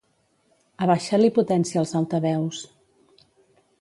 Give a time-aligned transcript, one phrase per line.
[0.85, 2.67] Abaixa-li potència als altaveus.